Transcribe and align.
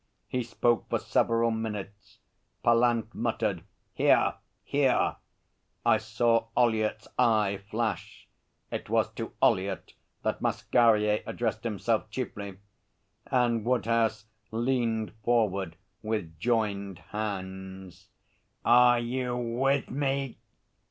He 0.27 0.41
spoke 0.41 0.89
for 0.89 0.97
several 0.97 1.51
minutes. 1.51 2.17
Pallant 2.63 3.13
muttered 3.13 3.63
'Hear! 3.93 4.33
hear!' 4.63 5.17
I 5.85 5.97
saw 5.99 6.47
Ollyett's 6.57 7.07
eye 7.19 7.61
flash 7.69 8.27
it 8.71 8.89
was 8.89 9.11
to 9.11 9.33
Ollyett 9.43 9.93
that 10.23 10.41
Masquerier 10.41 11.21
addressed 11.27 11.63
himself 11.63 12.09
chiefly, 12.09 12.57
and 13.27 13.63
Woodhouse 13.63 14.25
leaned 14.49 15.13
forward 15.23 15.75
with 16.01 16.39
joined 16.39 16.97
hands. 17.13 18.07
'Are 18.65 18.97
you 18.99 19.37
with 19.37 19.91
me?' 19.91 20.39